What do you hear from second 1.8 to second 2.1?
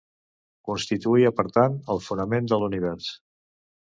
el